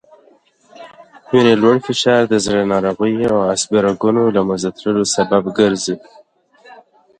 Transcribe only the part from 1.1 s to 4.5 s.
وینې لوړ فشار د زړه ناروغیو او عصبي رګونو له